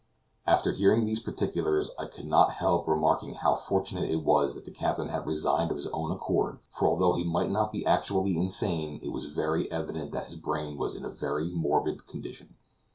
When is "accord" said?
6.11-6.57